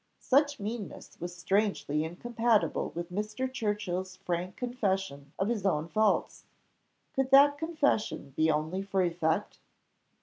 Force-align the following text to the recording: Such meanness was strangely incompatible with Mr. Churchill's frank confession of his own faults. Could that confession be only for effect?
Such 0.17 0.59
meanness 0.59 1.15
was 1.19 1.37
strangely 1.37 2.03
incompatible 2.03 2.89
with 2.95 3.11
Mr. 3.11 3.47
Churchill's 3.53 4.15
frank 4.15 4.55
confession 4.55 5.31
of 5.37 5.47
his 5.47 5.63
own 5.63 5.87
faults. 5.87 6.45
Could 7.13 7.29
that 7.29 7.59
confession 7.59 8.31
be 8.35 8.49
only 8.49 8.81
for 8.81 9.03
effect? 9.03 9.59